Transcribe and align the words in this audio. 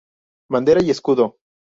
Bandera 0.49 0.81
y 0.81 0.89
escudo. 0.89 1.37